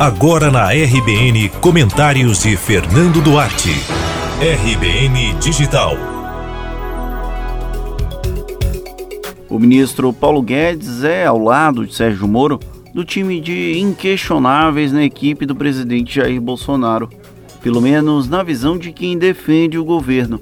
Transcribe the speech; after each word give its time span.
Agora 0.00 0.50
na 0.50 0.70
RBN, 0.70 1.50
comentários 1.60 2.42
de 2.42 2.56
Fernando 2.56 3.20
Duarte. 3.20 3.68
RBN 4.40 5.38
Digital. 5.38 5.92
O 9.46 9.58
ministro 9.58 10.10
Paulo 10.10 10.40
Guedes 10.40 11.04
é, 11.04 11.26
ao 11.26 11.38
lado 11.38 11.86
de 11.86 11.94
Sérgio 11.94 12.26
Moro, 12.26 12.58
do 12.94 13.04
time 13.04 13.42
de 13.42 13.78
inquestionáveis 13.78 14.90
na 14.90 15.04
equipe 15.04 15.44
do 15.44 15.54
presidente 15.54 16.14
Jair 16.14 16.40
Bolsonaro, 16.40 17.10
pelo 17.62 17.82
menos 17.82 18.26
na 18.26 18.42
visão 18.42 18.78
de 18.78 18.92
quem 18.92 19.18
defende 19.18 19.76
o 19.76 19.84
governo. 19.84 20.40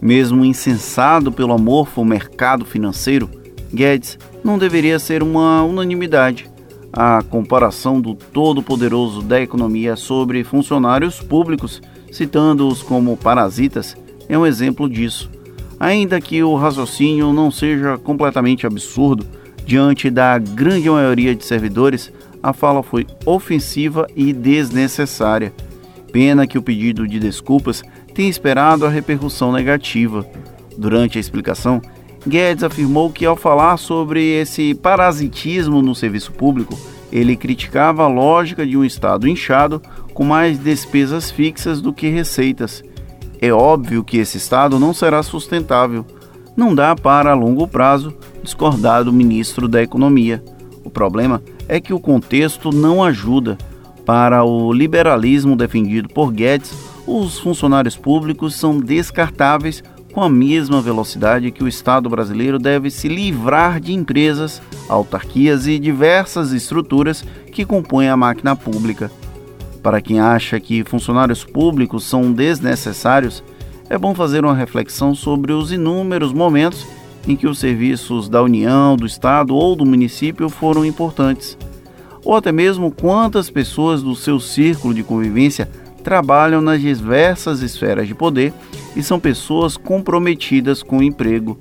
Mesmo 0.00 0.42
insensado 0.42 1.30
pelo 1.30 1.52
amorfo 1.52 2.02
mercado 2.02 2.64
financeiro, 2.64 3.28
Guedes 3.70 4.18
não 4.42 4.56
deveria 4.56 4.98
ser 4.98 5.22
uma 5.22 5.62
unanimidade 5.62 6.55
a 6.96 7.22
comparação 7.22 8.00
do 8.00 8.14
todo-poderoso 8.14 9.20
da 9.20 9.38
economia 9.38 9.96
sobre 9.96 10.42
funcionários 10.42 11.20
públicos, 11.20 11.82
citando-os 12.10 12.82
como 12.82 13.18
parasitas, 13.18 13.94
é 14.26 14.38
um 14.38 14.46
exemplo 14.46 14.88
disso. 14.88 15.30
Ainda 15.78 16.18
que 16.22 16.42
o 16.42 16.56
raciocínio 16.56 17.34
não 17.34 17.50
seja 17.50 17.98
completamente 17.98 18.66
absurdo, 18.66 19.26
diante 19.66 20.08
da 20.08 20.38
grande 20.38 20.88
maioria 20.88 21.34
de 21.34 21.44
servidores, 21.44 22.10
a 22.42 22.54
fala 22.54 22.82
foi 22.82 23.06
ofensiva 23.26 24.06
e 24.16 24.32
desnecessária. 24.32 25.52
Pena 26.10 26.46
que 26.46 26.56
o 26.56 26.62
pedido 26.62 27.06
de 27.06 27.18
desculpas 27.18 27.82
tenha 28.14 28.30
esperado 28.30 28.86
a 28.86 28.88
repercussão 28.88 29.52
negativa. 29.52 30.26
Durante 30.78 31.18
a 31.18 31.20
explicação, 31.20 31.82
Guedes 32.26 32.64
afirmou 32.64 33.10
que, 33.10 33.24
ao 33.24 33.36
falar 33.36 33.76
sobre 33.76 34.20
esse 34.20 34.74
parasitismo 34.74 35.80
no 35.80 35.94
serviço 35.94 36.32
público, 36.32 36.76
ele 37.12 37.36
criticava 37.36 38.02
a 38.02 38.08
lógica 38.08 38.66
de 38.66 38.76
um 38.76 38.84
Estado 38.84 39.28
inchado 39.28 39.80
com 40.12 40.24
mais 40.24 40.58
despesas 40.58 41.30
fixas 41.30 41.80
do 41.80 41.92
que 41.92 42.08
receitas. 42.08 42.82
É 43.40 43.52
óbvio 43.52 44.02
que 44.02 44.18
esse 44.18 44.38
Estado 44.38 44.78
não 44.78 44.92
será 44.92 45.22
sustentável. 45.22 46.04
Não 46.56 46.74
dá 46.74 46.96
para, 46.96 47.30
a 47.30 47.34
longo 47.34 47.68
prazo, 47.68 48.12
discordar 48.42 49.04
do 49.04 49.12
ministro 49.12 49.68
da 49.68 49.82
Economia. 49.82 50.42
O 50.82 50.90
problema 50.90 51.42
é 51.68 51.78
que 51.78 51.92
o 51.92 52.00
contexto 52.00 52.70
não 52.70 53.04
ajuda. 53.04 53.56
Para 54.04 54.44
o 54.44 54.72
liberalismo 54.72 55.56
defendido 55.56 56.08
por 56.08 56.32
Guedes, 56.32 56.72
os 57.06 57.38
funcionários 57.38 57.96
públicos 57.96 58.54
são 58.54 58.78
descartáveis 58.78 59.82
com 60.16 60.22
a 60.22 60.30
mesma 60.30 60.80
velocidade 60.80 61.50
que 61.50 61.62
o 61.62 61.68
Estado 61.68 62.08
brasileiro 62.08 62.58
deve 62.58 62.90
se 62.90 63.06
livrar 63.06 63.78
de 63.78 63.92
empresas, 63.92 64.62
autarquias 64.88 65.66
e 65.66 65.78
diversas 65.78 66.52
estruturas 66.52 67.22
que 67.52 67.66
compõem 67.66 68.08
a 68.08 68.16
máquina 68.16 68.56
pública. 68.56 69.10
Para 69.82 70.00
quem 70.00 70.18
acha 70.18 70.58
que 70.58 70.82
funcionários 70.84 71.44
públicos 71.44 72.04
são 72.04 72.32
desnecessários, 72.32 73.44
é 73.90 73.98
bom 73.98 74.14
fazer 74.14 74.42
uma 74.42 74.54
reflexão 74.54 75.14
sobre 75.14 75.52
os 75.52 75.70
inúmeros 75.70 76.32
momentos 76.32 76.86
em 77.28 77.36
que 77.36 77.46
os 77.46 77.58
serviços 77.58 78.26
da 78.26 78.42
União, 78.42 78.96
do 78.96 79.04
Estado 79.04 79.54
ou 79.54 79.76
do 79.76 79.84
município 79.84 80.48
foram 80.48 80.82
importantes, 80.82 81.58
ou 82.24 82.34
até 82.34 82.50
mesmo 82.50 82.90
quantas 82.90 83.50
pessoas 83.50 84.02
do 84.02 84.16
seu 84.16 84.40
círculo 84.40 84.94
de 84.94 85.02
convivência 85.02 85.68
trabalham 86.06 86.60
nas 86.60 86.80
diversas 86.80 87.62
esferas 87.62 88.06
de 88.06 88.14
poder 88.14 88.54
e 88.94 89.02
são 89.02 89.18
pessoas 89.18 89.76
comprometidas 89.76 90.80
com 90.80 90.98
o 90.98 91.02
emprego. 91.02 91.58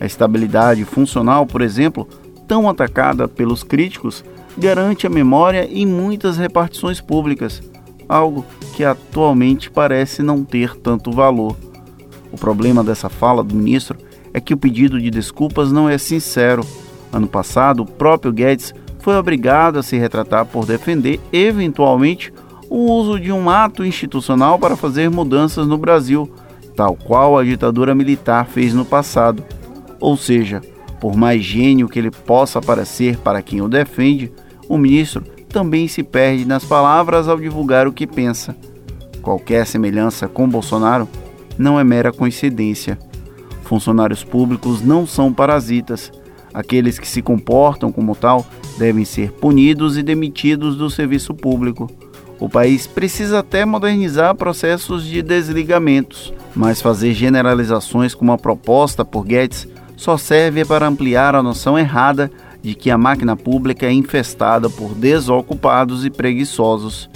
A 0.00 0.04
estabilidade 0.04 0.84
funcional, 0.84 1.46
por 1.46 1.62
exemplo, 1.62 2.08
tão 2.48 2.68
atacada 2.68 3.28
pelos 3.28 3.62
críticos, 3.62 4.24
garante 4.58 5.06
a 5.06 5.10
memória 5.10 5.68
em 5.70 5.86
muitas 5.86 6.36
repartições 6.36 7.00
públicas, 7.00 7.62
algo 8.08 8.44
que 8.74 8.82
atualmente 8.82 9.70
parece 9.70 10.24
não 10.24 10.42
ter 10.42 10.74
tanto 10.74 11.12
valor. 11.12 11.56
O 12.32 12.36
problema 12.36 12.82
dessa 12.82 13.08
fala 13.08 13.44
do 13.44 13.54
ministro 13.54 13.96
é 14.32 14.40
que 14.40 14.52
o 14.52 14.56
pedido 14.56 15.00
de 15.00 15.08
desculpas 15.08 15.70
não 15.70 15.88
é 15.88 15.98
sincero. 15.98 16.66
Ano 17.12 17.28
passado, 17.28 17.84
o 17.84 17.86
próprio 17.86 18.32
Guedes 18.32 18.74
foi 18.98 19.14
obrigado 19.16 19.78
a 19.78 19.84
se 19.84 19.96
retratar 19.96 20.46
por 20.46 20.66
defender, 20.66 21.20
eventualmente, 21.32 22.32
o 22.74 22.90
uso 22.90 23.20
de 23.20 23.30
um 23.30 23.48
ato 23.48 23.84
institucional 23.84 24.58
para 24.58 24.74
fazer 24.74 25.08
mudanças 25.08 25.64
no 25.64 25.78
Brasil, 25.78 26.28
tal 26.74 26.96
qual 26.96 27.38
a 27.38 27.44
ditadura 27.44 27.94
militar 27.94 28.48
fez 28.48 28.74
no 28.74 28.84
passado. 28.84 29.44
Ou 30.00 30.16
seja, 30.16 30.60
por 31.00 31.14
mais 31.14 31.40
gênio 31.40 31.88
que 31.88 32.00
ele 32.00 32.10
possa 32.10 32.60
parecer 32.60 33.16
para 33.18 33.40
quem 33.40 33.62
o 33.62 33.68
defende, 33.68 34.32
o 34.68 34.76
ministro 34.76 35.22
também 35.48 35.86
se 35.86 36.02
perde 36.02 36.44
nas 36.44 36.64
palavras 36.64 37.28
ao 37.28 37.38
divulgar 37.38 37.86
o 37.86 37.92
que 37.92 38.08
pensa. 38.08 38.56
Qualquer 39.22 39.64
semelhança 39.66 40.26
com 40.26 40.48
Bolsonaro 40.48 41.08
não 41.56 41.78
é 41.78 41.84
mera 41.84 42.12
coincidência. 42.12 42.98
Funcionários 43.62 44.24
públicos 44.24 44.82
não 44.82 45.06
são 45.06 45.32
parasitas. 45.32 46.10
Aqueles 46.54 47.00
que 47.00 47.08
se 47.08 47.20
comportam 47.20 47.90
como 47.90 48.14
tal 48.14 48.46
devem 48.78 49.04
ser 49.04 49.32
punidos 49.32 49.98
e 49.98 50.02
demitidos 50.04 50.76
do 50.76 50.88
serviço 50.88 51.34
público. 51.34 51.90
O 52.38 52.48
país 52.48 52.86
precisa 52.86 53.40
até 53.40 53.64
modernizar 53.64 54.36
processos 54.36 55.04
de 55.04 55.20
desligamentos, 55.20 56.32
mas 56.54 56.80
fazer 56.80 57.12
generalizações 57.12 58.14
como 58.14 58.30
a 58.30 58.38
proposta 58.38 59.04
por 59.04 59.24
Guedes 59.24 59.66
só 59.96 60.16
serve 60.16 60.64
para 60.64 60.86
ampliar 60.86 61.34
a 61.34 61.42
noção 61.42 61.78
errada 61.78 62.30
de 62.62 62.74
que 62.74 62.90
a 62.90 62.96
máquina 62.98 63.36
pública 63.36 63.86
é 63.86 63.92
infestada 63.92 64.70
por 64.70 64.94
desocupados 64.94 66.04
e 66.04 66.10
preguiçosos. 66.10 67.10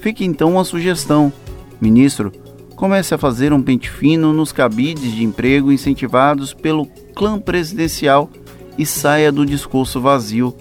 Fica 0.00 0.24
então 0.24 0.52
uma 0.52 0.64
sugestão, 0.64 1.32
ministro, 1.80 2.32
comece 2.74 3.14
a 3.14 3.18
fazer 3.18 3.52
um 3.52 3.62
pente 3.62 3.90
fino 3.90 4.32
nos 4.32 4.52
cabides 4.52 5.12
de 5.12 5.24
emprego 5.24 5.72
incentivados 5.72 6.54
pelo 6.54 6.86
clã 7.14 7.38
presidencial 7.38 8.30
e 8.78 8.84
saia 8.84 9.30
do 9.32 9.44
discurso 9.44 10.00
vazio. 10.00 10.54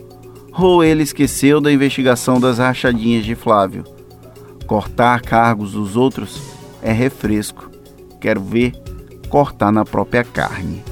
Ou 0.58 0.84
ele 0.84 1.04
esqueceu 1.04 1.60
da 1.60 1.72
investigação 1.72 2.40
das 2.40 2.60
rachadinhas 2.60 3.26
de 3.26 3.36
Flávio. 3.36 3.84
Cortar 4.66 5.22
cargos 5.22 5.74
dos 5.74 5.96
outros 5.96 6.42
é 6.82 6.92
refresco. 6.92 7.70
Quero 8.22 8.42
ver 8.42 8.74
cortar 9.30 9.72
na 9.72 9.84
própria 9.84 10.24
carne. 10.24 10.84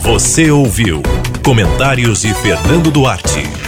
Você 0.00 0.50
ouviu 0.50 1.02
comentários 1.44 2.22
de 2.22 2.32
Fernando 2.34 2.90
Duarte. 2.90 3.65